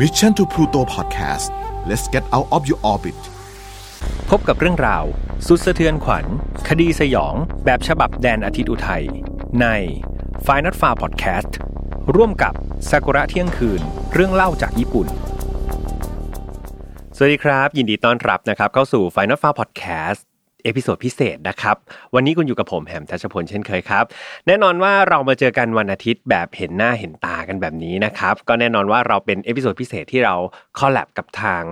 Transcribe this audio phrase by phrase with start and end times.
[0.00, 1.48] Mission to Pluto Podcast
[1.86, 3.18] let's get out of your orbit
[4.30, 5.04] พบกับเรื่องราว
[5.46, 6.24] สุดสะเทือนขวัญ
[6.68, 7.34] คดีสยอง
[7.64, 9.04] แบบฉบับแดนอาทิตย์อุทัย
[9.60, 9.66] ใน
[10.46, 11.50] f i n a l f a r Podcast
[12.14, 12.54] ร่วมกับ
[12.90, 13.80] ซากุระเที่ยงคืน
[14.14, 15.06] เรื่องเล่าจากญี่ปุ่น
[17.16, 20.33] สวัสดีครับ ยินดีต้อนรับนะครับ เข้าสู่ Final f a r Podcast
[20.64, 21.76] เอพิโซดพิเศษนะครับ
[22.14, 24.04] วันนี้คุณอยู่กับผมแหมทัชพลเช่นเคยครับ
[24.46, 30.34] แน่นอนว่าเรามาเจอกันวันอาทิตย์แบบเห็นหน้าเห็นตากันแบบนี้นะครับ ก็แน่นอนว่าเราเป็น episode พิเศษที่เรา
[30.78, 31.62] collab กับทาง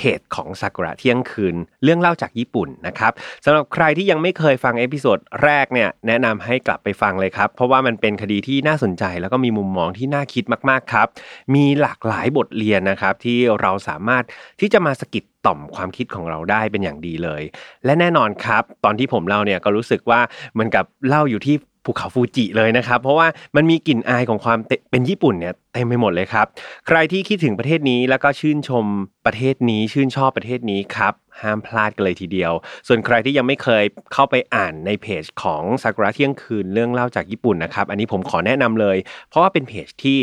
[0.00, 3.12] เพจของซากุระเที่ยงคืน เรื่องเล่าจากญี่ปุ่นนะครับ
[3.44, 11.06] สำหรับใครที่ยังไม่เคยฟัง episode แรกเนี่ยแนะนำให้กลับไปฟังเลยครับ เพราะว่ามันเป็นคดีที่น่าสนใจแล้วก็มีมุมมองที่น่าคิดมากๆครับ
[11.54, 14.24] มีหลากหลายบทเรียนนะครับที่เราสามารถ
[14.60, 17.42] ที่จะมาสะกิดต่อมความคิดของเราได้เป็นอย่างดีเลย
[17.84, 20.20] และแน่นอนครับ ตอนที่ผมเล่าเนี่ยก็รู้สึกว่า
[20.52, 21.56] เหมือนกับเล่าอยู่ที่
[21.90, 23.26] ภูเขาฟูจิเลยนะครับ เพราะว่า
[23.56, 24.58] มันมีกลิ่นอายของความ
[24.90, 26.46] เป็นญี่ปุ่นเนี่ยเต็มไปหมดเลยครับ
[26.86, 28.84] ใครที่คิดถึงประเทศนี้แล้วก็ชื่นชม
[29.26, 32.52] ประเทศนี้ชื่นชอบประเทศนี้ครับห้ามพลาดกันเลยทีเดียว
[32.88, 38.96] ส่วนใครที่ยังไม่เคยเข้าไปอ่านในเพจของซากุระเที่ยงคืนเรื่องเล่าจากญี่ปุ่นนะครับ อันนี้ผมขอแนะนำเลย
[39.28, 40.18] เพราะว่าเป็นเพจที่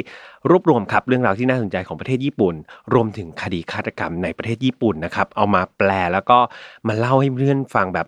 [0.50, 2.56] รวบรวมครับเรื่องราวที่น่าสนใจของประเทศญี่ปุ่น
[2.94, 6.40] รวมถึงคดีฆาตกรรมในประเทศญี่ปุ่นนะครับ เอามาแปลแล้วก็
[6.88, 8.08] มาเล่าให้เพื่อนฟังแบบ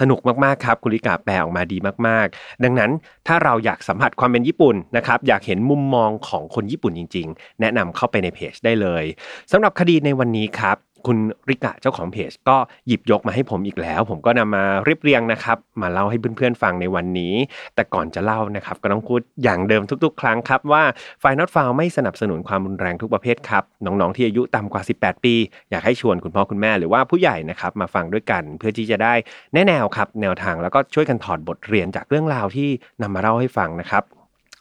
[0.00, 2.90] สนุกมากๆครับคุณลิกาแปลออกมาดีมากๆ ดังนั้น
[3.26, 9.04] ถ้าเราอยากสัมผัสความเป็นญี่ปุ่นนะครับอยากเห็นมุมมองของคนญี่ปุ่นจริง ๆ แนะนำเข้าไปในเพจได้เลย
[9.52, 12.56] สำหรับคดีในวันนี้ครับ คุณริกะเจ้าของเพจก็
[12.86, 17.34] หยิบยกมาให้ผมอีกแล้ว ผมก็นำมาเรียบเรียงนะครับ มาเล่าให้เพื่อนๆฟังในวันนี้
[17.74, 20.82] แต่ก่อนจะเล่านะครับ ก็ต้องพูดอย่างเดิมทุก ๆ ครั้งครับว่า
[21.20, 25.34] ไฟนอตฟาวไม่สนับสนุนความรุนแรงทุกประเภทครับ น้องๆที่อายุต่ำกว่า 18 ปี
[25.70, 29.14] อยากให้ชวนคุณพ่อคุณแม่หรือว่าผู้ใหญ่นะครับมาฟังด้วยกัน เพื่อที่จะได้
[29.54, 32.68] แน่แนวครับ แนวทางแล้วก็ช่วยกันถอดบทเรียนจากเรื่องราวที่
[33.02, 34.04] นำมาเล่าให้ฟังนะครับ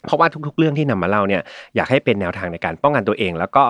[0.06, 1.42] เพราะว่าทุกๆ เรื่องที่นำมาเล่าเนี่ย
[1.76, 3.64] อยากให้เป็นแนวทางในการป้องกันตัวเอง แล้วก็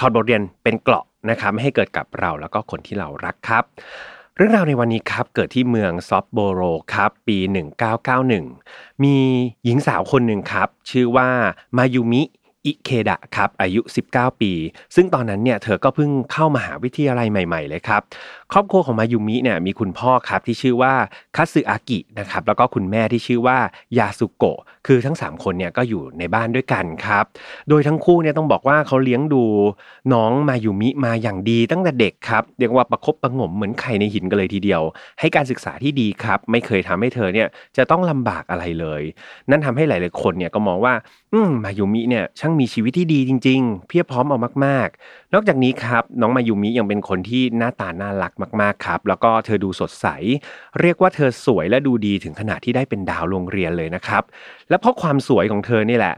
[0.00, 3.64] ถอดบทเรียนเป็นเกราะ นะครับไม่ให้เกิดกับเราแล้วก็คนที่เรารักครับ
[4.36, 6.60] เรื่องราวในวันนี้ครับเกิดที่เมืองซอฟโบโร
[6.94, 7.38] ครับปี
[8.20, 9.16] 1991 มี
[9.64, 11.28] หญิงสาวคนหนึ่งครับ ชื่อว่า
[11.76, 12.22] มายุมิ
[12.66, 13.80] อิเคดะครับอายุ
[14.12, 14.52] 19 ปี
[14.94, 18.02] ซึ่งตอนนั้นเนี่ยเธอก็เพิ่งเข้ามาหาวิทยาลัยใหม่ ๆ เลยครับ
[18.52, 20.94] ครอบครัวของมายุมิเนี่ยมีคุณพ่อครับที่ชื่อว่า
[21.36, 23.58] คัตสึอากินะครับแล้วก็คุณแม่ที่ชื่อว่า
[23.98, 27.24] ยาสุโกะคือทั้ง 3 คนเนี่ยก็อยู่ในบ้านด้วยกันครับ
[27.68, 29.44] โดยทั้งคู่เนี่ยต้องบอกว่าเขาเลี้ยงดู
[30.12, 34.82] น้องมายุมิมาอย่างดีตั้งแต่เด็กครับเรียกว่าประคบประงมเหมือนไข่ในหินกันเลยทีเดียว
[35.20, 39.02] ให้การศึกษาที่ดีครับ ไม่เคยทำให้เธอเนี่ยจะต้องลำบากอะไรเลย
[39.50, 40.94] นั่นทำให้หลายๆคนเนี่ยก็มองว่า
[41.32, 50.06] อืมมายุมิเนี่ยช่างมีชีวิตที่ดีจริง ๆ เพียบพร้อมเอามาก ๆ นอกจากนี้ครับน้องมายุมิยังเป็นคนที่หน้าตาน่ารักมาก ๆ ครับ แล้วก็เธอดูสดใส
[50.80, 54.22] เรียกว่าเธอสวยและดูดีถึงขนาดที่ได้เป็นดาวโรงเรียนเลยนะครับ
[54.70, 56.14] และเพราะความสวยของเธอนี่แหละ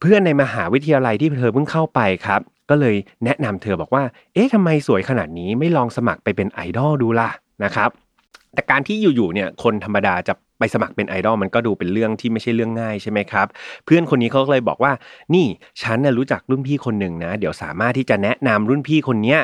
[0.00, 4.02] เพื่อนในมหาวิทยาลัยที่เธอเพิ่งเข้าไปครับ ก็เลยแนะนำเธอบอกว่า
[4.34, 7.30] เอ๊ะทำไมสวยขนาดนี้ไม่ลองสมัครไปเป็นไอดอลดูล่ะ
[7.64, 7.90] นะครับ
[8.54, 13.46] แต่การที่อยู่ๆเนี่ยคนธรรมดาจะไปสมัครเป็นไอดอลมันก็ดูเป็นเรื่องที่ไม่ใช่เรื่องง่ายใช่ไหมครับ
[13.84, 14.92] เพื่อนคนนี้เขาเลยบอกว่า
[15.34, 15.46] นี่
[15.82, 19.40] ฉันน่ะรู้จักรุ่นพี่คนหนึ่งนะ เดี๋ยวสามารถที่จะแนะนำรุ่นพี่คนเนี้ย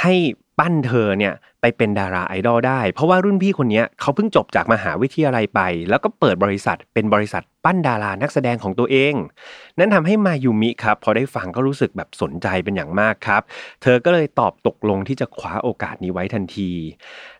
[0.00, 0.14] ให้
[0.60, 5.60] ปั้นเธอเนี่ยไปเป็นดาราไอดอลได้ เพราะว่ารุ่นพี่คนนี้เขาเพิ่งจบจากมหาวิทยาลัยไป
[5.90, 9.14] แล้วก็เปิดบริษัทเป็นบริษัทปั้นดารานักแสดงของตัวเอง
[9.78, 13.42] นั้นทำให้มายูมิครับพอได้ฟังก็รู้สึกแบบสนใจเป็นอย่างมากครับ
[13.82, 16.70] เธอก็เลยตอบตกลงที่จะคว้าโอกาสนี้ไว้ทันที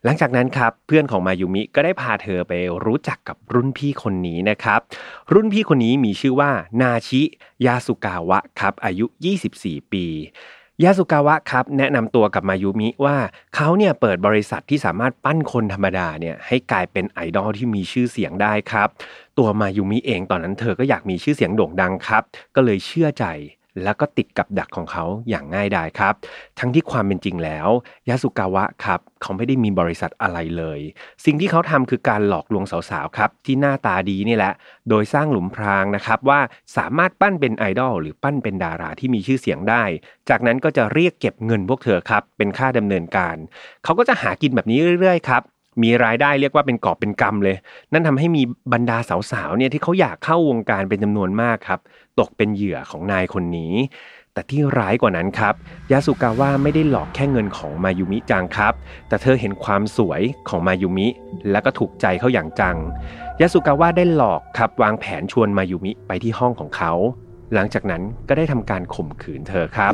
[0.04, 2.52] หลังจากนั้นครับเพื่อนของมายูมิก็ได้พาเธอไป
[2.84, 4.80] รู้จักกับรุ่นพี่คนนี้นะครับ
[5.32, 6.50] รุ่นพี่คนนี้มีชื่อว่า
[6.82, 7.22] นาชิ
[7.66, 9.06] ยาสุกาวะครับอายุ
[9.50, 10.06] 24 ปี
[10.84, 13.16] ยาสุกาวะครับแนะนำตัวกับมายุมิว่า
[13.54, 18.88] เขาเนี่ยเปิดบริษัทที่สามารถปั้นคนธรรมดาเนี่ยให้กลายเป็นไอดอลที่มีชื่อเสียงได้ครับ
[19.38, 22.22] ตัวมายุมิเองตอนนั้นเธอก็อยากมีชื่อเสียงโด่งดังครับ
[22.54, 23.24] ก็เลยเชื่อใจ
[23.82, 26.14] แล้วก็ติดกับดักของเขาอย่างง่ายดายครับ
[26.58, 27.68] ทั้งที่ความเป็นจริงแล้ว
[28.08, 30.80] ยาสุกาวะครับเขาไม่ได้มีบริษัทอะไรเลย
[31.24, 34.52] สิ่งที่เขาทำคือการหลอกลวงสาวๆครับที่หน้าตาดีนี่แหละ
[34.88, 36.40] โดยสร้างหลุมพรางนะครับว่า
[36.76, 39.82] สามารถปั้นเป็นไอดอลหรือปั้นเป็นดาราที่มีชื่อเสียงได้
[40.28, 43.36] จากนั้นก็จะเรียกเก็บเงินพวกเธอครับเป็นค่าดำเนินการ
[43.84, 45.44] เขาก็จะหากินแบบนี้เรื่อยๆครับ
[45.82, 47.56] มีรายได้เรียกว่าเป็นกอบเป็นกำเลย
[47.92, 48.42] นั่นทำให้มี
[48.72, 48.98] บรรดา
[49.32, 51.80] สาวๆเนี่ยที่เขาอยากเข้าวงการเป็นจำนวนมากครับ
[52.18, 53.74] ตกเป็นเหยื่อของนายคนนี้
[54.34, 55.54] แต่ที่ร้ายกว่านั้นครับ
[55.92, 58.72] ยาสุกาว่าไม่ได้หลอกแค่เงินของมายุมิจังครับ
[59.08, 61.06] แต่เธอเห็นความสวยของมายุมิ
[61.50, 62.76] แล้วก็ถูกใจเขาอย่างจัง
[63.40, 66.92] ยาสุกาว่าได้หลอกครับวางแผนชวนมายุมิไปที่ห้องของเขา
[67.54, 69.92] หลังจากนั้นก็ได้ทำการข่มขืนเธอครับ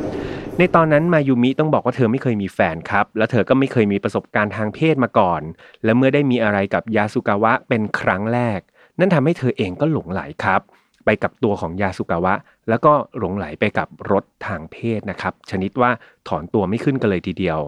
[0.57, 5.41] ในตอนนั้นมายูมิต้องบอกว่าเธอไม่เคยมีแฟนครับ และเธอก็ไม่เคยมีประสบการณ์ทางเพศมาก่อน
[5.83, 8.59] และเมื่อได้มีอะไรกับยาสุกาวะเป็นครั้งแรก
[8.99, 10.61] นั่นทำให้เธอเองก็หลงไหลครับ
[11.07, 12.33] ไปกับตัวของยาสุกาวะ
[12.69, 15.91] แล้วก็หลงไหลไปกับรถทางเพศนะครับ ชนิดว่า
[16.27, 17.59] ถอนตัวไม่ขึ้นกันเลยทีเดียว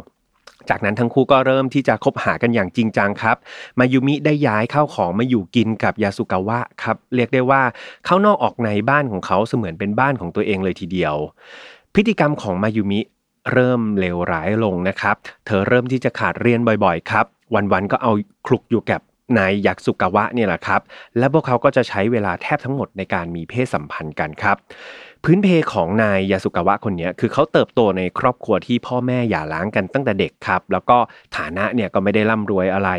[0.69, 3.37] จากนั้นทั้งคู่ก็เริ่มที่จะคบหากันอย่างจริงจังครับ
[3.79, 7.61] มายุมิได้ย้ายเข้าของมาอยู่กินกับยาสุกาวะครับ เรียกได้ว่า
[8.05, 11.15] เข้านอกออกในบ้านของเขาเสมือนเป็นบ้านของตัวเองเลยทีเดียว
[11.93, 12.99] พฤติกรรมของมายุมิ
[13.51, 15.15] เริ่มเลวร้ายลงนะครับ
[15.45, 17.25] เธอเริ่มที่จะขาดเรียนบ่อยๆ ครับ
[17.55, 18.11] วันๆ ก็เอา
[18.47, 19.01] คลุกอยู่กับ
[19.37, 20.81] นายยักษ์สุกาวะเนี่ยแหละครับ
[21.17, 24.57] และพวกเขาก็จะใช้เวลาแทบทั้งหมดในการมีเพศสัมพันธ์กันครับ
[25.23, 30.97] พื้นเพของนายยาสุกาวะคนนี้คือเขาเติบโตในครอบครัวที่พ่อแม่หย่าร้างกันตั้งแต่เด็กครับ แล้วก็
[31.37, 32.89] ฐานะเนี่ยก็ไม่ได้ร่ำรวยอะไร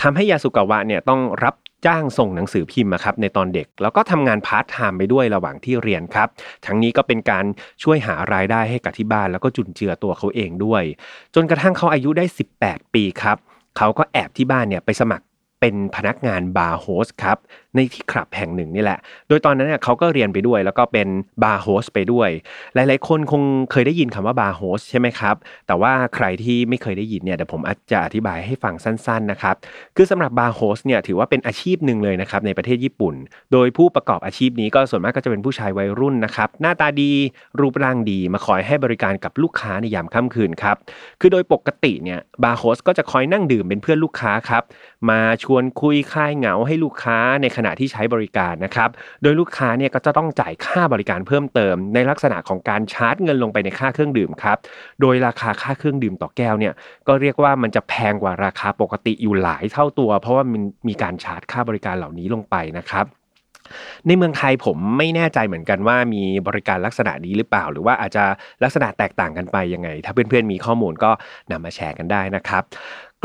[0.00, 1.54] ทำให้ยาสุกาวะเนี่ยต้องรับ
[1.86, 6.28] จ้างส่งหนังสือพิมพ์ครับในตอนเด็ก แล้วก็ทำงานพาร์ทไทม์ไปด้วยระหว่างที่เรียนครับ
[6.66, 7.44] ทั้งนี้ก็เป็นการ
[7.82, 10.82] ช่วยหารายได้ให้กับที่บ้านแล้วก็จุนเจือตัวเขาเองด้วย
[11.34, 12.24] จนกระทั่งเขาอายุได้
[12.60, 13.36] 18 ปีครับ
[13.78, 15.24] เขาก็แอบที่บ้านเนี่ยไปสมัคร
[15.66, 17.38] เป็นพนักงานบาร์โฮสครับ
[17.76, 18.98] ในที่คลับแห่งหนึ่งนี่แหละ
[19.28, 21.08] โดยตอนนั้นเนี่ยเขาก็เรียนไปด้วย แล้วก็เป็น
[21.42, 22.30] บาร์โฮสไปด้วย
[22.74, 23.42] หลายๆ คนคง
[23.72, 25.36] เคยได้ยินคำว่าบาร์โฮสใช่ไหมครับ
[25.66, 29.54] แต่ว่าใครที่ไม่เคยได้ยินเนี่ยเดี๋ยวผมอาจจะอธิบายให้ฟังสั้นๆนะครับ
[29.96, 33.14] คือสำหรับบาร์โฮสเนี่ยถือว่าเป็นอาชีพหนึ่งเลยนะครับในประเทศญี่ปุ่น
[33.52, 37.12] โดยผู้ประกอบอาชีพนี้ก็ส่วนมากก็จะเป็นผู้ชายวัยรุ่นนะครับ หน้าตาดี
[37.60, 40.76] รูปร่างดีมาคอยให้บริการกับลูกค้าในยามค่ำคืนครับ
[41.20, 44.62] คือโดยปกติเนี่ยบาร์โฮสก็จะคอยนั่งดื่มเป็นเพื่อนลูกค้าครับ
[45.10, 48.90] มาชวนคุยคลายเหงาให้ลูกค้าในขณะที่ใช้บริการนะครับ
[49.22, 54.58] โดยลูกค้าเนี่ยก็จะต้องจ่ายค่าบริการเพิ่มเติม ในลักษณะของการชาร์จเงินลงไปในค่าเครื่องดื่มครับ
[55.00, 56.74] โดยราคาค่าเครื่องดื่มต่อแก้วเนี่ย
[57.08, 63.06] ก็เรียกว่ามันจะแพงกว่าราคาปกติอยู่หลายเท่าตัว เพราะว่ามันมีการชาร์จค่าบริการเหล่านี้ลงไปนะครับ
[64.06, 68.24] ในเมืองไทยผมไม่แน่ใจเหมือนกันว่ามีบริการลักษณะนี้หรือเปล่า หรือว่าอาจจะ
[68.62, 71.10] ลักษณะแตกต่างกันไปยังไง ถ้าเพื่อนๆมีข้อมูลก็
[71.50, 72.62] นำมาแชร์กันได้นะครับ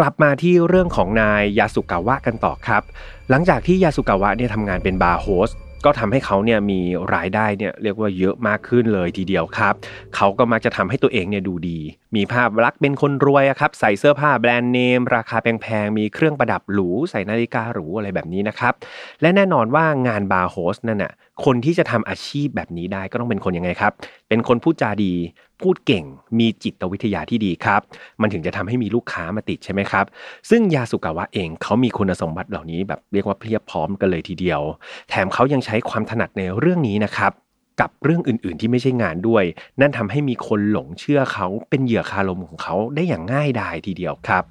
[0.02, 2.84] กลับมาที่เรื่องของนายยาสุกาวะกันต่อครับ
[3.30, 5.50] หลังจากที่ยาสุกาวะเนี่ยทำงานเป็นบาร์โฮส
[5.86, 6.80] ก็ทำให้เขาเนี่ยมี
[7.16, 9.74] รายได้เนี่ยเรียกว่าเยอะมากขึ้นเลยทีเดียวครับ
[10.16, 11.80] เขาก็มักจะทำให้ตัวเองเนี่ยดูดี
[12.16, 18.74] มีภาพลักษณ์เป็นคนรวยครับใส่เสื้อผ้าแบรนด์เนม ราคาแพงๆ มีเครื่องประดับหรู ใส่นาฬิกาหรูอะไรแบบนี้นะครับ
[19.22, 21.14] และแน่นอนว่างานบาร์โฮสนั่นน่ะ
[21.46, 23.92] คนที่จะทำอาชีพแบบนี้ได้ก็ต้องเป็นคนยังไงครับ
[24.30, 25.14] เป็นคนพูดจาดี
[25.62, 26.06] พูดเก่ง
[26.40, 27.82] มีจิตวิทยาที่ดีครับ
[28.22, 30.06] มันถึงจะทำให้มีลูกค้ามาติดใช่ไหมครับ
[30.50, 34.62] ซึ่งยาสุกาวะเองเขามีคุณสมบัติเหล่านี้แบบเรียกว่าเพียบพร้อมกันเลยทีเดียว
[35.10, 37.34] แถมเขายังใช้ความถนัดในเรื่องนี้นะครับ
[37.82, 39.44] กับเรื่องอื่น ๆ ที่ไม่ใช่งานด้วย
[39.82, 44.44] นั่นทำให้มีคนหลงเชื่อเขาเป็นเหยื่อคารมของเขาได้อย่างง่ายดายทีเดียวครับ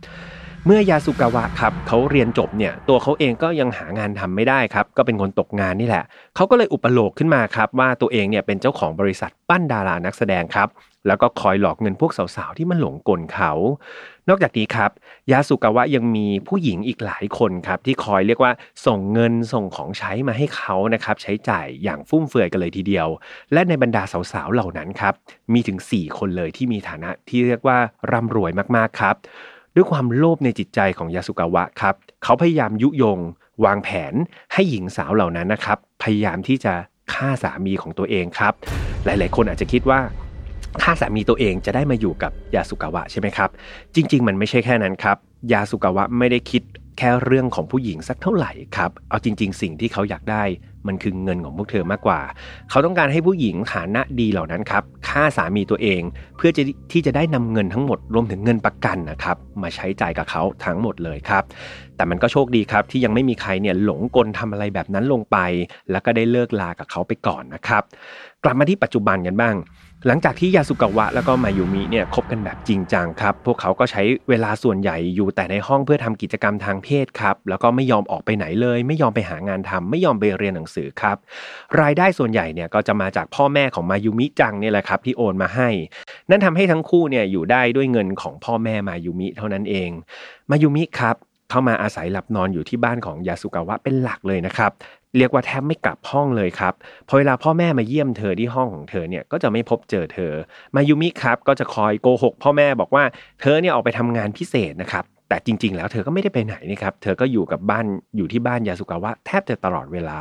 [0.67, 6.05] เมื่อยาสุกาวะครับเขาเรียนจบเนี่ยตัวเขาเองก็ยังหางานทำไม่ได้ครับ ก็เป็นคนตกงานนี่แหละ
[6.37, 10.69] เขาก็เลยอุปโลกขึ้นมาครับว่าตัวเองเนี่ยเป็นเจ้าของบริษัทปั้นดารานักแสดงครับ
[11.07, 13.53] แล้วก็คอยหลอกเงินพวกสาวๆที่มันหลงกลเขา
[14.29, 14.91] นอกจากนี้ครับ
[15.33, 18.53] ยาสุกาวะยังมีผู้หญิงอีกหลายคนครับที่คอยเรียกว่า
[18.87, 23.09] ส่งเงินส่งของใช้มาให้เขานะครับใช้จ่ายอย่างฟุ่มเฟือยกันเลยทีเดียว
[23.53, 24.03] และในบรรดา
[24.33, 25.15] สาวๆเหล่านั้นครับ
[25.53, 27.79] มีถึง 4 คนเลยที่มีฐานะที่เรียกว่า
[28.13, 29.15] ร่ำรวยมากๆครับ
[29.75, 33.19] ด้วยความโลภในจิตใจของยาสุกาวะครับเขาพยายามยุยง
[33.65, 34.15] วางแผน
[34.53, 36.75] ให้หญิงสาวเหล่านั้นนะครับ พยายามที่จะ
[37.13, 38.53] ฆ่าสามีของตัวเองครับ
[39.05, 40.01] หลายๆ คนอาจจะคิดว่า
[40.83, 43.51] ฆ่าสามีตัวเองจะได้มาอยู่กับยาสุกาวะใช่ไหมครับ
[43.95, 45.17] จริง ๆ มันไม่ใช่แค่นั้นครับ
[45.53, 46.63] ยาสุกาวะไม่ได้คิด
[46.99, 50.45] แค่เรื่องของผู้หญิงสักเท่าไหร่ครับ เอาจริง ๆ สิ่งที่เขาอยากได้
[50.87, 52.21] มันคือเงินของพวกเธอมากกว่า
[52.71, 56.03] เขาต้องการให้ผู้หญิงฐานะดีเหล่านั้นครับฆ่าสามีตัวเอง
[56.37, 61.43] เพื่อจะที่จะได้นำเงินทั้งหมดรวมถึงเงินประกันนะครับมาใช้จ่ายกับเขาทั้งหมดเลยครับ
[61.97, 65.39] แต่มันก็โชคดีครับที่ยังไม่มีใครเนี่ยหลงกลทำอะไรแบบนั้นลงไป
[65.91, 67.83] แล้วก็ได้เลิกลากับเขาไปก่อนนะครับ
[68.45, 69.55] กลับมาที่ปัจจุบันกันบ้าง
[70.07, 81.17] หลังจากที่ยาสุกาวะแล้วก็มายุมิเนี่ยคบกันแบบจริงจังครับ พวกเขาก็ใช้เวลาส่วนใหญ่อยู่แต่ในห้องเพื่อทำกิจกรรมทางเพศครับ แล้วก็ไม่ยอมออกไปไหนเลย ไม่ยอมไปหางานทำไม่ยอมไปเรียนหนังสือครับ
[81.81, 85.69] รายได้ส่วนใหญ่เนี่ยก็จะมาจากพ่อแม่ของมายุมิจังเนี่ยแหละครับที่โอนมาให้
[86.31, 89.91] นั่นทำให้ทั้งคู่เนี่ยอยู่ได้ด้วยเงินของพ่อแม่มายุมิเท่านั้นเอง
[90.51, 91.17] มายุมิครับ
[91.51, 94.73] เข้ามาอาศัยหลับนอนอยู่ที่บ้านของยาสุกาวะเป็นหลักเลยนะครับ
[95.17, 96.75] เรียกว่าแทบไม่กลับห้องเลยครับ
[97.09, 100.33] พอเวลาพ่อแม่มาเยี่ยมเธอที่ห้องของเธอเนี่ยก็จะไม่พบเจอเธอ
[100.75, 103.05] มายุมิครับก็จะคอยโกหกพ่อแม่บอกว่า
[103.41, 107.87] เธอเนี่ยออกไปทำงานพิเศษนะครับแต่จริง ๆ แล้วเธอก็ไม่ได้ไปไหนนะครับ เธอก็อยู่กับบ้าน
[108.17, 110.21] อยู่ที่บ้านยาสุกาวะแทบจะตลอดเวลา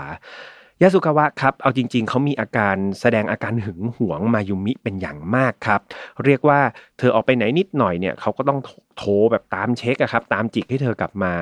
[0.82, 5.82] ยาสุกาวะครับ เอาจริง ๆ เขามีอาการแสดงอาการหึงหวงมายุมิเป็นอย่างมากครับ
[6.26, 6.60] เรียกว่า
[6.98, 8.60] เธอออกไปไหนนิดหน่อยเนี่ยเขาก็ต้อง
[8.98, 11.34] โทรแบบตามเช็คอะครับ ตามจิกให้เธอกลับมา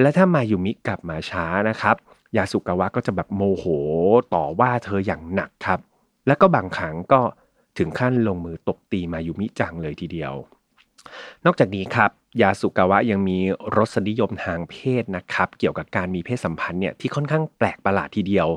[0.00, 1.96] และถ้ามายุมิกลับมาช้านะครับ
[2.36, 3.64] ยาสุกาวะก็จะแบบโมโห
[4.34, 5.80] ต่อว่าเธออย่างหนักครับ
[6.26, 7.20] แล้วก็บางครั้งก็
[7.78, 10.34] ถึงขั้นลงมือตบตีมายุมิจังเลยทีเดียว
[11.44, 12.10] นอกจากนี้ครับ
[12.42, 13.38] ยาสุกาวะยังมี
[13.76, 18.48] รสนิยมทางเพศนะครับ เกี่ยวกับการมีเพศสัมพันธ์เนี่ยที่ค่อนข้างแปลกประหลาดทีเดียว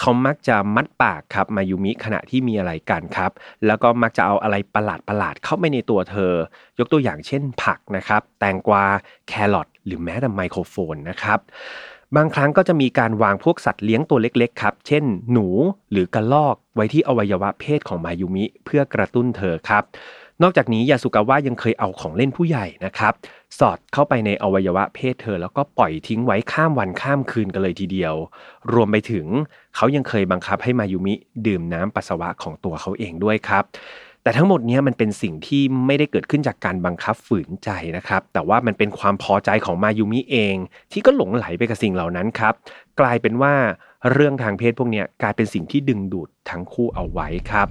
[0.00, 3.30] เขามักจะมัดปากครับมายุมิขณะที่มีอะไรกันครับ
[3.66, 6.32] แล้วก็มักจะเอาอะไรประหลาดประหลาดเข้าไปในตัวเธอ
[6.78, 8.84] ยกตัวอย่างเช่นผักนะครับ แตงกวา
[9.28, 11.40] แครอทหรือแม้แต่ไมโครโฟนนะครับ
[12.16, 15.46] บางครั้งก็จะมีการวางพวกสัตว์เลี้ยงตัวเล็กๆครับ เช่น หนู
[15.90, 19.84] หรือกระลอกไว้ที่อวัยวะเพศของมายุมิ เพื่อกระตุ้นเธอครับ
[20.42, 23.12] นอกจากนี้ยาสุกาวะยังเคยเอาของเล่นผู้ใหญ่นะครับ
[23.58, 28.14] สอดเข้าไปในอวัยวะเพศเธอ แล้วก็ปล่อยทิ้งไว้ข้ามวันข้ามคืนกันเลยทีเดียว
[28.72, 29.26] รวมไปถึง
[29.76, 31.14] เขายังเคยบังคับให้มายุมิ
[31.46, 33.64] ดื่มน้ำปัสสาวะของตัวเขาเองด้วยครับ
[34.24, 40.56] แต่ทั้งหมดนี้มันเป็นสิ่งที่ไม่ได้เกิดขึ้นจากการบังคับฝืนใจนะครับ แต่ว่ามันเป็นความพอใจของมายุมิเอง
[40.92, 42.54] ที่ก็หลงไหลไปกับสิ่งเหล่านั้นครับ
[43.00, 43.54] กลายเป็นว่า
[44.12, 47.68] เรื่องทางเพศพวกนี้กลายเป็นสิ่งที่ดึงดูดทั้งคู่เอาไว้ครับ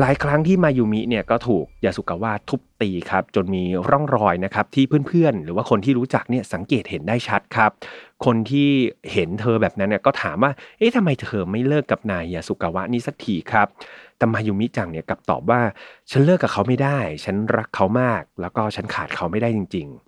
[0.00, 7.70] หลายครั้งที่มายูมิเนี่ยก็ถูกยาสุกาวะทุบตีครับจนมีร่องรอยนะครับที่เพื่อนๆ หรือว่าคนที่รู้จักเนี่ยสังเกตเห็นได้ชัดครับ
[8.24, 8.68] คนที่
[9.12, 13.66] เห็นเธอแบบนั้นเนี่ยก็ถามว่า เอ๊ะทำไมเธอไม่เลิกกับนายยาสุกาวะนี่สักทีครับ
[14.18, 15.60] แต่มายูมิจังเนี่ยกลับตอบว่า
[16.10, 19.98] ฉันเลิกกับเขาไม่ได้ ฉันรักเขามาก แล้วก็ฉันขาดเขาไม่ได้จริง ๆ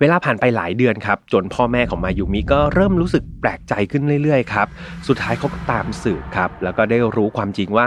[0.00, 4.66] เวลาผ่านไปหลายเดือนครับ จนพ่อแม่ของมายุมิก็เริ่มรู้สึกแปลกใจขึ้นเรื่อยๆครับ
[5.08, 7.86] สุดท้ายเขาก็ตามสืบครับ แล้วก็ได้รู้ความจริงว่า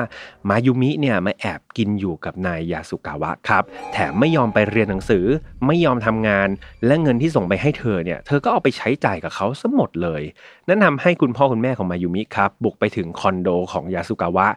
[0.49, 5.25] มายุมิเนี่ยมาแอบกินอยู่กับนายยาสุกาวะครับแถมไม่ยอมไปเรียนหนังสือ
[5.65, 6.49] ไม่ยอมทำงาน
[6.85, 10.21] และเงินที่ส่งไปให้เธอเนี่ยเธอก็เอาไปใช้จ่ายกับเขาซะหมดเลย
[10.67, 14.47] นั่นทาให้คุณพ่อคุณแม่ของมายุมิครับบุกไปถึงคอนโดของยาสุกาวะ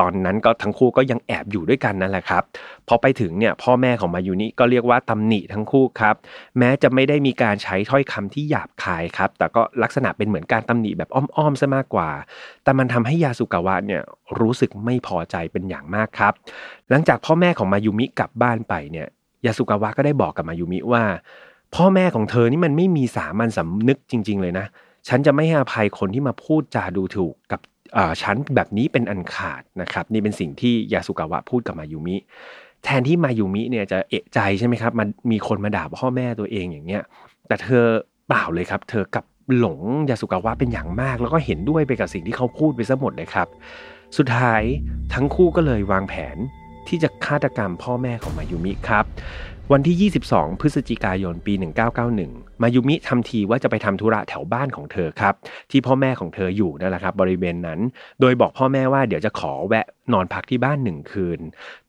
[0.00, 2.42] ตอนนั้นก็ทั้งคู่ก็ยังแอบอยู่ด้วยกันนั่นแหละครับ
[2.88, 6.14] พอไปถึงเนี่ยพ่อแม่ของมายุนิก็เรียกว่าตำหนิทั้งคู่ครับ
[6.58, 12.10] แม้จะไม่ได้มีการใช้ถ้อยคำที่หยาบคายครับ แต่ก็ลักษณะเป็นเหมือนการตำหนิแบบอ้อมๆซะมากกว่า
[12.64, 14.02] แต่มันทำให้ยาสุกาวะเนี่ย
[14.40, 16.32] รู้สึกไม่พอใจเป็นอย่างมากครับ
[16.90, 19.06] หลังจากพ่อแม่ของมายุมิกลับบ้านไปเนี่ย
[19.46, 21.02] ยาสุกาวะก็ได้บอกกับมายุมิว่า
[21.74, 24.66] พ่อแม่ของเธอนี่มันไม่มีสามัญสำนึกจริง ๆ เลยนะ
[25.08, 27.60] ฉันจะไม่ให้อภัยคนที่มาพูดจาดูถูกกับ
[28.22, 32.16] ชั้นแบบนี้เป็นอันขาดนะครับ นี่เป็นสิ่งที่ยาสุกาวะพูดกับมายุมิ
[32.84, 37.02] แทนที่มายุมิเนี่ยจะเอะใจใช่ไหมครับมันมีคนมาด่าพ่อแม่ตัวเองอย่างเงี้ย
[37.48, 37.84] แต่เธอ
[38.28, 39.24] เปล่าเลยครับ เธอกับ
[39.58, 39.80] หลง
[40.10, 43.48] ยาสุกาวะเป็นอย่างมาก แล้วก็เห็นด้วยไปกับสิ่งที่เขาพูดไปซะหมดเลยครับ
[44.16, 44.62] สุดท้าย
[45.14, 46.36] ทั้งคู่ก็เลยวางแผน
[46.88, 49.04] ที่จะฆาตกรรมพ่อแม่ของมายุมิครับ
[49.74, 51.54] วันที่ 22 พฤศจิกายนปี
[52.08, 55.34] 1991 มายุมิทำทีว่าจะไปทำธุระแถวบ้านของเธอครับ
[55.70, 57.80] ที่พ่อแม่ของเธออยู่นั่นแหละครับ บริเวณนั้น
[58.20, 61.40] โดยบอกพ่อแม่ว่าเดี๋ยวจะขอแวะนอนพักที่บ้านหนึ่งคืน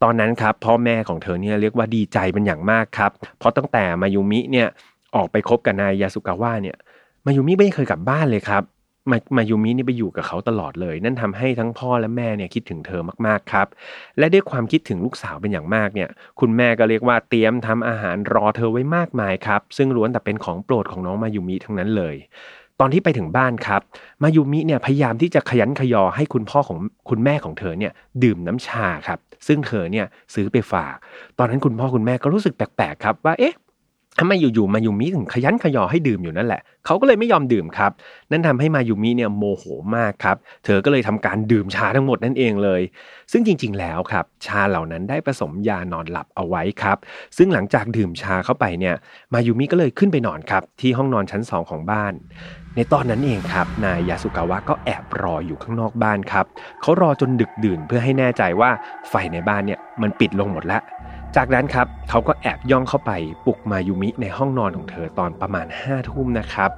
[0.04, 4.68] ตอนนั้นครับ พ่อแม่ของเธอเนี่ยเรียกว่าดีใจเป็นอย่างมากครับ เพราะตั้งแต่มายุมิเนี่ย
[5.16, 6.78] ออกไปคบกับนายยาสุกาวะเนี่ย
[7.26, 8.64] มายุมิไม่เคยกลับบ้านเลยครับ
[9.10, 13.68] มามายูมินี่ไปอยู่กับเขาตลอดเลย นั่นทำให้ทั้งพ่อและแม่เนี่ยคิดถึงเธอมากๆครับ
[14.18, 22.16] และด้วยความคิดถึงลูกสาวเป็นอย่างมากเนี่ย คุณแม่ก็เรียกว่าเตรียมทำอาหารรอเธอไว้มากมายครับ ซึ่งล้วนแต่เป็นของโปรดของน้องมายูมิทั้งนั้นเลย
[22.80, 23.82] ตอนที่ไปถึงบ้านครับ
[24.24, 26.78] มายูมิเนี่ยพยายามที่จะขยันขยอให้คุณพ่อของ
[27.10, 27.92] คุณแม่ของเธอเนี่ย
[28.24, 30.96] ดื่มน้ำชาครับ ซึ่งเธอเนี่ยซื้อไปฝาก
[31.38, 33.54] ตอนนั้นคุณพ่อคุณแม่ก็รู้สึกแปลกๆครับว่าเอ๊ะ
[34.20, 37.92] ทำไมอยู่ๆมายูมิถึงขยันขยอให้ดื่มอยู่นั่นแหละเขาก็เลยไม่ยอมดื่มครับ
[38.32, 39.64] นั่นทำให้มายูมิเนี่ยโมโห
[39.96, 42.82] มากครับ เธอก็เลยทำการดื่มชาทั้งหมดนั่นเองเลย
[43.32, 46.98] ซึ่งจริงๆแล้วครับ ชาเหล่านั้นได้ผสมยานอนหลับเอาไว้ครับ
[47.38, 48.96] ซึ่งหลังจากดื่มชาเข้าไปเนี่ย
[49.34, 52.14] มายูมิก็เลยขึ้นไปนอนครับที่ห้องนอนชั้น 2 ของบ้าน
[52.76, 56.46] ในตอนนั้นเองครับ นายยาสุกาวะก็แอบรออยู่ข้างนอกบ้านครับ
[56.82, 58.70] เขารอจนดึกดื่นเพื่อให้แน่ใจว่า
[59.10, 60.82] ไฟในบ้านเนี่ยมันปิดลงหมดแล้ว
[61.38, 63.12] จากนั้นครับเขาก็แอบย่องเข้าไป
[63.46, 66.70] ปลุกมายุมิในห้องนอนของเธอตอนประมาณ5้าทุ่มนะครับ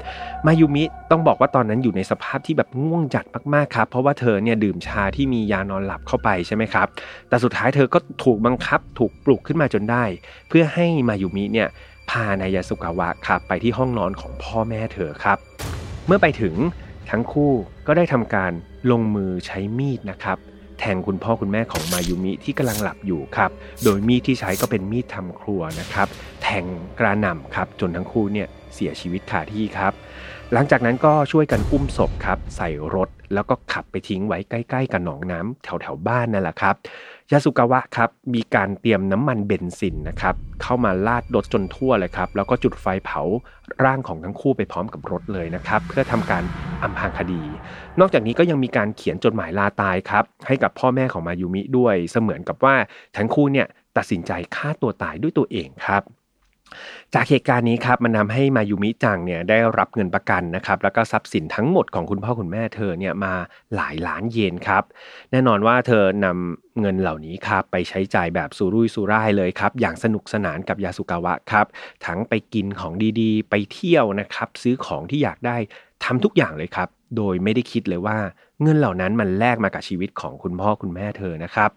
[0.46, 6.88] มายุมิต้องบอกว่าตอนนั้นอยู่ในสภาพที่แบบง่วงจัดมากๆครับ เพราะว่าเธอเนี่ยดื่มชาที่มียานอนหลับเข้าไปใช่ไหมครับ
[7.30, 10.04] แต่สุดท้ายเธอก็ถูกบังคับถูกปลุกขึ้นมาจนได้
[10.50, 11.68] เพื่อให้มายุมิเนี่ย
[12.10, 15.38] พานายาสุกาวะครับไปที่ห้องนอนของพ่อแม่เธอครับ
[16.08, 16.56] เมื่อไปถึง
[17.10, 17.52] ทั้งคู่
[17.88, 18.52] ก็ได้ทำการ
[18.92, 20.38] ลงมือใช้มีดนะครับ
[20.80, 23.52] แทงคุณพ่อคุณแม่ของมายุมิที่กำลังหลับอยู่ครับ
[23.84, 26.08] โดยมีดที่ใช้ก็เป็นมีดทำครัวนะครับ
[26.44, 26.66] แทง
[27.00, 29.94] กระหน่ำครับ จนทั้งคู่เนี่ยเสียชีวิตคาที่ครับ
[30.54, 36.76] หลังจากนั้นก็ช่วยกันอุ้มศพครับ ใส่รถแล้วก็ขับไปทิ้งไว้ใกล้ ๆ กับหนองน้ำแถวๆบ้านนั่นแหละครับ
[37.34, 43.22] ยาสุกาวะครับมีการเตรียมน้ำมันเบนซินนะครับเข้ามาลาดรถจนทั่วเลยครับแล้วก็จุดไฟเผา
[43.84, 46.44] ร่างของทั้งคู่ไปพร้อมกับรถเลยนะครับเพื่อทำการ
[46.84, 47.42] อำพรางคดี
[48.00, 52.76] นอกจากนี้ก็ยังมีการเขียนจดหมายลาตายครับให้กับพ่อแม่ของมายูมิด้วย เสมือนกับว่า
[53.18, 56.02] ทั้งคู่เนี่ยตัดสินใจฆ่าตัวตายด้วยตัวเองครับ
[57.14, 63.34] จากเหตุการณ์นี้ครับมันทาให้มายุมิจังเนี่ยได้รับเงินประกันนะครับแล้วก็ทรัพย์สินทั้งหมดของคุณพ่อคุณแม่เธอเนี่ยมา
[63.76, 64.84] หลายล้านเยนครับ
[65.32, 71.66] แน่นอนว่าเธอนำเงินเหล่านี้ครับไปใช้จ่ายแบบสุรุ่ยสุร่ายเลยครับ อย่างสนุกสนานกับยาสุกาวะครับ
[72.06, 75.58] ทั้งไปกินของดีๆ ไปเที่ยวนะครับ ซื้อของที่อยากได้
[76.04, 78.18] ทำทุกอย่างเลยครับ โดยไม่ได้คิดเลยว่า
[78.62, 81.70] เงินเหล่านั้นมันแลกมากับชีวิตของคุณพ่อคุณแม่เธอนะครับ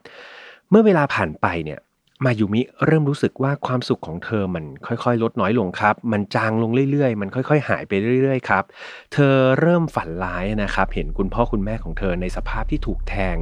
[0.71, 1.81] เมื่อเวลาผ่านไปเนี่ย
[2.25, 7.93] มายุมิเริ่มรู้สึกว่าความสุขของเธอมันค่อยๆ ลดน้อยลงครับ มันจางลงเรื่อยๆ มันค่อยๆ หายไป
[8.23, 8.65] เรื่อยๆ ครับ
[9.13, 13.37] เธอเริ่มฝันร้ายนะครับ เห็นคุณพ่อคุณแม่ของเธอในสภาพที่ถูกแทง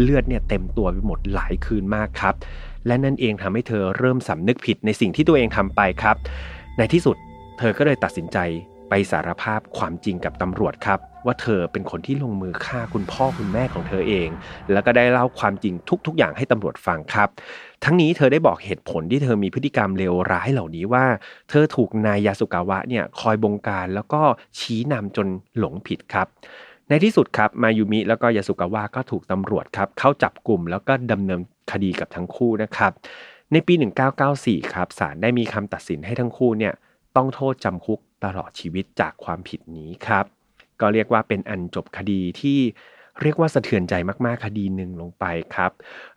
[0.00, 2.34] เลือดเนี่ยเต็มตัวไปหมดหลายคืนมากครับ
[2.86, 6.16] และนั่นเองทำให้เธอเริ่มสำนึกผิดในสิ่งที่ตัวเองทำไปครับ
[6.78, 7.16] ในที่สุด
[7.58, 8.38] เธอก็เลยตัดสินใจ
[8.88, 14.28] ไปสารภาพความจริงกับตำรวจครับ ว่าเธอเป็นคนที่ลงมือฆ่าคุณพ่อคุณแม่ของเธอเอง
[14.72, 15.74] แล้วก็ได้เล่าความจริง
[16.06, 17.28] ทุก ๆ อย่างให้ตำรวจฟังครับ
[17.84, 21.04] ทั้งนี้เธอได้บอกเหตุผลที่เธอมีพฤติกรรมเลวร้ายเหล่านี้ว่า
[21.50, 24.22] เธอถูกนายยาสุกาวะเนี่ยคอยบงการแล้วก็
[24.58, 25.26] ชี้นำจน
[25.58, 26.26] หลงผิดครับ
[26.88, 31.40] ในที่สุดครับมายุมิแล้วก็ยาสุกาวะก็ถูกตำรวจครับเข้าจับกลุ่มแล้วก็ดำเนิน
[31.72, 32.92] คดีกับทั้งคู่นะครับ
[33.52, 33.74] ในปี
[34.22, 36.74] 1994 ครับศาลได้มีคำตัดสินให้ทั้งคู่เนี่ย
[37.16, 40.39] ต้องโทษจำคุกตลอดชีวิตจากความผิดนี้ครับ
[40.80, 42.58] ก็เรียกว่าเป็นอันจบคดีที่
[43.22, 43.94] เรียกว่าสะเทือนใจ
[44.24, 45.70] มากๆคดีหนึ่งลงไปครับ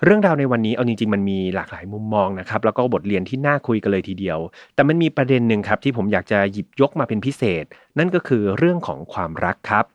[0.03, 4.39] เรื่องราวในวันนี้เอาจริงๆมันมีหลากหลายมุมมองนะครับ แล้วก็บทเรียนที่น่าคุยกันเลยทีเดียว
[4.75, 7.65] แต่มันมีประเด็นหนึ่งครับที่ผมอยากจะหยิบยกมาเป็นพิเศษ
[7.99, 9.85] นั่นก็คือเรื่องของความรักครับ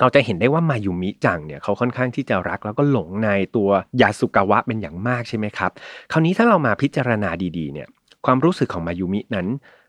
[0.00, 3.68] เราจะเห็นได้ว่ามายุมิจังเนี่ยเขาค่อนข้างที่จะรักแล้วก็หลงในตัว
[4.00, 5.70] ยาสุกาวะเป็นอย่างมากใช่ไหมครับ
[6.12, 7.88] คราวนี้ถ้าเรามาพิจารณาดีๆเนี่ย
[8.26, 9.46] ความรู้สึกของมายุมินั้น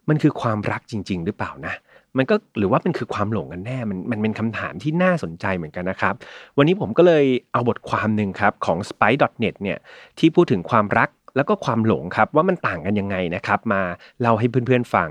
[0.09, 1.73] มันคือความรักจริง ๆ หรือเปล่านะ
[2.17, 6.13] มันก็หรือว่ามันคือความหลงกันแน่ มันมันเป็นคำถามที่น่าสนใจเหมือนกันนะครับ
[6.57, 9.77] วันนี้ผมก็เลยเอาบทความหนึ่งครับของ spy.net เนี่ย
[10.19, 13.81] ที่พูดถึงความรักแล้วก็ความหลงครับว่ามันต่างกันยังไงนะครับมา
[14.21, 15.09] เล่าให้เพื่อนๆฟัง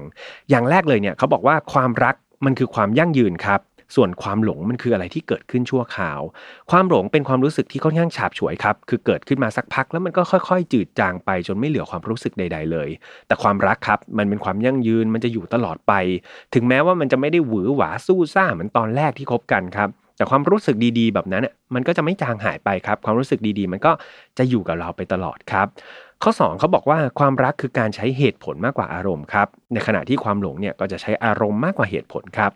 [0.51, 2.15] อย่างแรกเลยเนี่ยเขาบอกว่าความรัก
[2.45, 3.61] มันคือความยั่งยืนครับ
[3.95, 6.21] ส่วนความหลงมันคืออะไรที่เกิดขึ้นชั่วคราว
[6.71, 12.89] ความหลงเป็นความรู้สึกที่ค่อนข้างฉาบฉวยครับ คือเกิดขึ้นมาสักพักแล้วมันก็ค่อย ๆ จืดจางไปจนไม่เหลือความรู้สึกใด ๆ เลย
[13.27, 15.93] แต่ความรักครับมันเป็นความยั่งยืนมันจะอยู่ตลอดไป
[16.55, 23.93] ถึงแม้ว่ามันจะไม่ได้หวือหวาสู้ซ่าเหมือนตอนแรกที่คบกันครับแต่ความรู้สึกดีๆ แบบนั้นมันก็จะไม่จางหายไปครับ ความรู้สึกดีๆ มันก็
[24.39, 25.67] จะอยู่กับเราไปตลอดครับ
[26.23, 32.53] ข้อ 2เขาบอกว่าความรักคือการใช้เหตุผลมากกว่าอารมณ์ครับในขณะที่ความหลงเนี่ยก็จะใช้อารมณ์มากกว่าเหตุผลครับ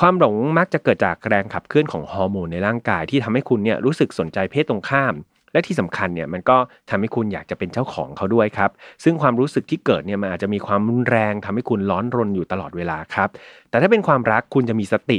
[0.00, 5.14] ความหลงมักจะเกิดจากแรงขับเคลื่อนของฮอร์โมนในร่างกายที่ทำให้คุณเนี่ยรู้สึกสนใจเพศตรงข้าม
[5.52, 6.56] และที่สำคัญเนี่ยมันก็
[6.90, 8.70] ทำให้คุณอยากจะเป็นเจ้าของเขาด้วยครับ
[9.04, 13.28] ซึ่งความรู้สึกที่เกิดเนี่ยมันอาจจะมีความรุนแรงทำให้คุณร้อนรนอยู่ตลอดเวลาครับ
[13.70, 15.18] แต่ถ้าเป็นความรักคุณจะมีสติ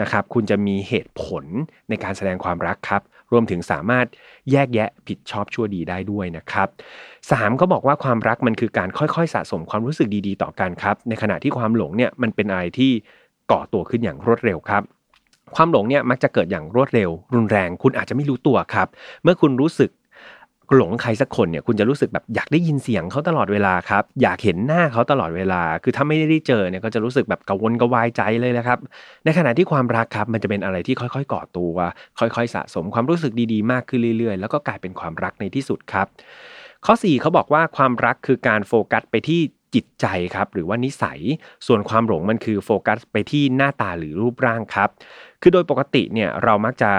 [0.00, 1.44] นะครับ คุณจะมีเหตุผล
[1.88, 3.02] ในการแสดงความรักครับ
[3.32, 4.06] รวมถึงสามารถ
[4.50, 6.68] แยกแยะผิดชอบชั่วดีได้ด้วยนะครับ
[7.30, 12.92] สามก็บอกว่าความรักมันคือการค่อยๆ สะสมความรู้สึกดีๆ ต่อกันครับ ในขณะที่ความหลงเนี่ยมันเป็นอะไรที่
[13.52, 14.82] ก่อตัวขึ้นอย่างรวดเร็วครับ
[15.54, 18.88] ความหลงเนี่ยมักจะเกิดอย่างรวดเร็ว รุนแรง คุณอาจจะไม่รู้ตัวครับ
[19.22, 19.90] เมื่อคุณรู้สึก
[20.76, 28.78] หลงใครสักคนเนี่ยคุณจะรู้สึกแบบอยากได้ยินเสียงเขาตลอดเวลาครับ อยากเห็นหน้าเขาตลอดเวลา คือถ้าไม่ได้เจอเนี่ยก็จะรู้สึกแบบกังวลกวายใจเลยนะครับ
[29.24, 31.76] ในขณะที่ความรักครับมันจะเป็นอะไรที่ค่อยๆ ก่อตัว
[32.18, 36.06] ค่อยๆ สะสมความรู้สึกดีๆ มากขึ้นเรื่อยๆ แล้วก็กลายเป็นความรักในที่สุดครับ
[36.86, 39.40] ข้อ 4เขาบอกว่าความรักคือการโฟกัสไปที่
[39.74, 41.20] จิตใจครับหรือว่านิสัย
[41.66, 44.88] ส่วนความหลงมันคือโฟกัสไปที่หน้าตาหรือรูปร่างครับ
[45.42, 46.92] คือโดยปกติเนี่ยเรามักจะ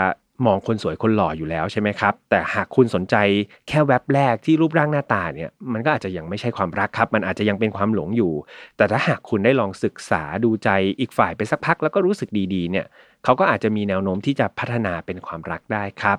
[0.46, 3.16] มองคนสวยคนหล่ออยู่แล้วใช่ไหมครับ แต่หากคุณสนใจ
[3.68, 8.34] แค่แว็บแรกที่รูปร่างหน้าตาเนี่ยมันก็อาจจะยังไม่ใช่ความรักครับ มันอาจจะยังเป็นความหลงอยู่
[8.78, 12.86] แต่ถ้าหากคุณได้ลองศึกษาดูใจอีกฝ่ายไปสักพักแล้วก็รู้สึกดีๆเนี่ย
[13.24, 16.18] เขาก็อาจจะมีแนวโน้มที่จะพัฒนาเป็นความรักได้ครับ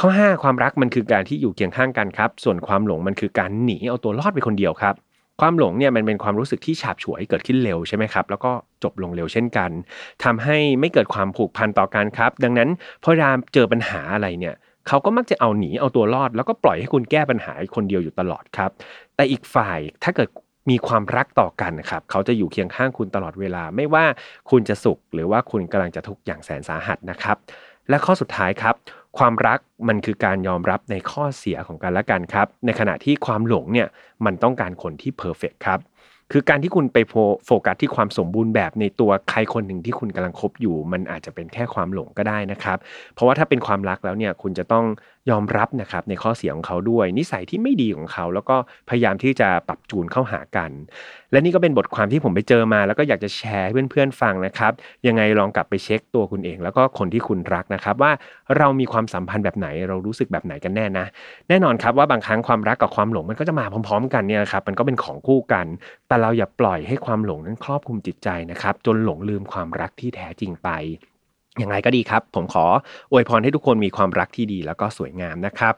[0.00, 4.94] ข้อ 5 ความรักมันคือการที่อยู่เคียงข้างกันครับ ส่วนความหลงมันคือการหนีเอาตัวรอดไปคนเดียวครับ
[5.40, 8.52] ความหลงเนี่ยมันเป็นความรู้สึกที่ฉาบฉวยเกิดขึ้นเร็วใช่ไหมครับแล้วก็
[8.84, 9.70] จบลงเร็วเช่นกัน
[10.24, 12.68] ทำให้ไม่เกิดความผูกพันต่อกันครับ ดังนั้น
[13.02, 14.54] พอรามเจอปัญหาอะไรเนี่ย
[14.88, 18.70] เขาก็มักจะเอาหนีเอาตัวรอด แล้วก็ปล่อยให้คุณแก้ปัญหาคนเดียวอยู่ตลอดครับ
[19.16, 20.28] แต่อีกฝ่ายถ้าเกิด
[20.70, 24.04] มีความรักต่อกันครับเขาจะอยู่เคียงข้างคุณตลอดเวลา ไม่ว่า
[24.50, 27.36] คุณจะสุข หรือว่าคุณกำลังจะทุกข์อย่างแสนสาหัสนะครับ
[27.88, 28.74] และข้อสุดท้ายครับ
[29.18, 33.88] ความรักมันคือการยอมรับในข้อเสียของกันและกันครับ ในขณะที่ความหลงเนี่ย
[34.24, 35.80] มันต้องการคนที่เพอร์เฟกครับ
[36.32, 36.98] คือการที่คุณไป
[37.46, 42.78] โฟกัสที่ความสมบูรณ์แบบในตัวใครคนหนึ่งที่คุณกำลังคบอยู่ มันอาจจะเป็นแค่ความหลงก็ได้นะครับ
[43.14, 44.84] เพราะว่าถ้าเป็นความรักแล้วเนี่ยคุณจะต้อง
[45.30, 48.56] ยอมรับนะครับในข้อเสียของเขาด้วย นิสัยที่ไม่ดีของเขา แล้วก็
[48.88, 50.70] พยายามที่จะปรับจูนเข้าหากัน
[51.32, 54.72] และนี่ก็เป็นบทความที่ผมไปเจอมา แล้วก็อยากจะแชร์ให้เพื่อนๆฟังนะครับ
[55.06, 58.12] ยังไงลองกลับไปเช็คตัวคุณเอง แล้วก็คนที่คุณรักนะครับ ว่า
[58.58, 61.06] เรามีความสัมพันธ์แบบไหนเรารู้สึกแบบไหนกันแน่นะ
[61.48, 65.66] แน่นอนครับว่าบางครั้งความรักกับความหลงมันก็จะมาพร้อม ๆ กันเนี่ยครับมันก็เป็นของคู่กัน
[66.08, 70.70] แต่เราอย่าปล่อยให้ความหลงนั้นครอบคลุมจิตใจนะครับจนหลงลืมความรักที่แท้จริงไป
[71.62, 72.64] ยังไงก็ดีครับ ผมขอ
[73.10, 75.74] อวยพรให้ทุกคนมีความรักที่ดีแล้วก็สวยงามนะครับ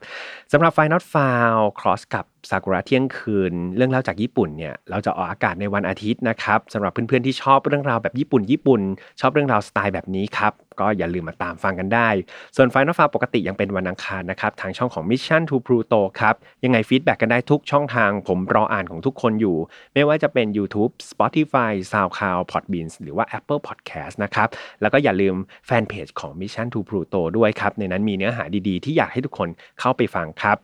[0.52, 8.80] สำหรับไฟนอตฟาวครอสกับซากุระเที่ยงคืน เรื่องเล่าจากญี่ปุ่นเนี่ยเราจะออกอากาศในวันอาทิตย์นะครับสำหรับเพื่อนๆที่ชอบเรื่องราวแบบญี่ปุ่น ญี่ปุ่น
[9.20, 12.08] ชอบเรื่องราวสไตล์แบบนี้ครับก็อย่าลืมมาตามฟังกันได้
[12.56, 19.56] ส่วน Final File ปกติยังเป็นวันอังคารนะครับทางช่องของ Mission to Pluto ครับยังไง feedback กันได้ทุกช่องทางผมรออ่านของทุกคนอยู่
[19.94, 24.48] ไม่ว่าจะเป็น YouTube Spotify SoundCloud Podbean หรือว่า Apple Podcast นะครับ
[24.80, 25.34] แล้วก็อย่าลืม
[25.66, 29.48] แฟนเพจของ Mission to Pluto ด้วยครับในนั้นมีเนื้อหาดีๆ ที่อยากให้ทุกคน
[29.80, 30.56] เข้าไปฟังครับ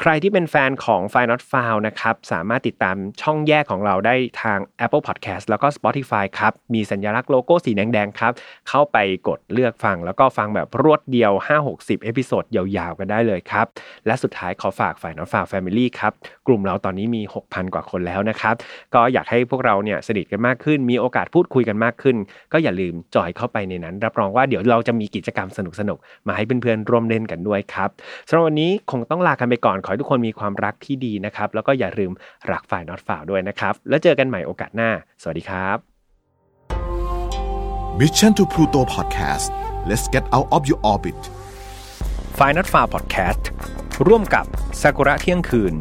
[0.00, 5.66] ใครที่เป็นแฟนของ f i n a l f i l e นะครับ สามารถติดตามช่องแยกของเราได้ทาง Apple Podcast แล้วก็
[5.76, 8.32] Spotify ครับ มีสัญลักษณ์โลโก้สีแดงๆครับ
[8.68, 8.96] เข้าไป
[9.28, 11.32] กดเลือกฟัง แล้วก็ฟังแบบรวดเดียว
[11.68, 13.66] 5-60 episode ยาวๆ กันได้เลยครับ
[14.06, 16.12] และสุดท้ายขอฝาก f i n a l f i l e Family ครับ
[16.46, 18.54] กลุ่มเราตอนนี้มี 6,000 กว่าคนแล้วนะครับ
[18.94, 22.16] ก็อยากให้พวกเราเนี่ยสนิทกันมากขึ้น มีโอกาสพูดคุยกันมากขึ้น
[22.52, 27.90] ก็อย่าลืมจอยเข้าไปในนั้น รับรองว่าเดี๋ยวเราจะมีกิจกรรมสนุกๆมาให้เพื่อนๆร่วมเล่นกันด้วยครับ
[28.28, 32.12] สำหรับวันนี้คงต้องลากันไปก่อนขอให้ทุกคนมีความรักที่ดีนะครับ แล้วก็อย่าลืม
[32.52, 34.90] รักฝ่ายนอตฝ่าด้วยนะครับ แล้วเจอกันใหม่โอกาสหน้า
[35.22, 35.78] สวัสดีครับ
[38.00, 39.48] Mission to Pluto Podcast
[39.88, 41.20] let's get out of your orbit
[42.38, 43.48] ฝ่ายนอตฝ่าพอดแคสต์
[44.06, 44.46] ร่วมกับ
[44.80, 45.74] ซากุระเที่ยงคืน